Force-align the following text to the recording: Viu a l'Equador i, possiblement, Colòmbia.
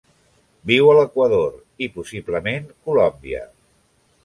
Viu 0.71 0.89
a 0.93 0.95
l'Equador 0.99 1.59
i, 1.87 1.91
possiblement, 1.99 2.67
Colòmbia. 2.89 3.47